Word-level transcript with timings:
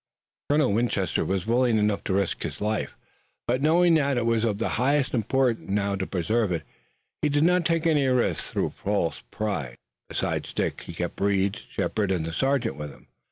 Colonel 0.49 0.73
Winchester 0.73 1.23
was 1.23 1.45
willing 1.45 1.77
enough 1.77 2.03
to 2.05 2.13
risk 2.13 2.41
his 2.41 2.59
life 2.59 2.97
but 3.45 3.61
knowing 3.61 3.93
that 3.93 4.17
it 4.17 4.25
was 4.25 4.43
of 4.43 4.57
the 4.57 4.69
highest 4.81 5.13
importance 5.13 5.69
now 5.69 5.95
to 5.95 6.07
preserve 6.07 6.51
it 6.51 6.63
he 7.21 7.29
did 7.29 7.43
not 7.43 7.67
take 7.67 7.85
any 7.85 8.07
risks 8.07 8.49
through 8.49 8.71
false 8.71 9.21
pride. 9.29 9.77
Besides 10.09 10.53
Dick 10.53 10.81
he 10.87 10.95
kept 10.95 11.21
Reed, 11.21 11.59
Shepard 11.69 12.09
and 12.11 12.25
the 12.25 12.33
sergeant 12.33 12.79
with 12.79 12.89
him. 12.89 13.09